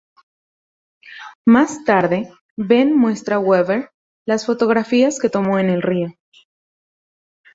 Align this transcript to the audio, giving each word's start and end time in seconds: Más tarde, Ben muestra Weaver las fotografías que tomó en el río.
Más 1.45 1.83
tarde, 1.85 2.33
Ben 2.57 2.97
muestra 2.97 3.37
Weaver 3.37 3.91
las 4.25 4.47
fotografías 4.47 5.19
que 5.19 5.29
tomó 5.29 5.59
en 5.59 5.69
el 5.69 5.83
río. 5.83 6.09